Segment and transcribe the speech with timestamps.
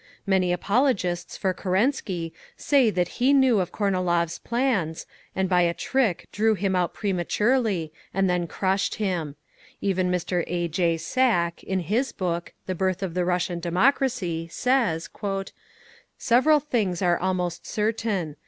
[0.25, 6.27] Many apologists for Kerensky say that he knew of Kornilov's plans, and by a trick
[6.31, 9.35] drew him out prematurely, and then crushed him.
[9.79, 10.43] Even Mr.
[10.47, 10.67] A.
[10.67, 10.97] J.
[10.97, 15.07] Sack, in his book, "The Birth of the Russian Democracy," says:
[16.17, 17.03] "Several things…
[17.03, 18.37] are almost certain.